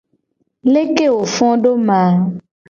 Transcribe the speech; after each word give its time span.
Leke 0.71 1.05
wo 1.13 1.21
fo 1.35 1.47
do 1.63 1.71
ma? 1.87 2.01